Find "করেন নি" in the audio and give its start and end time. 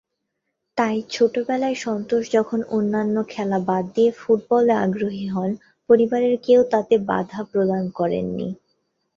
7.89-8.47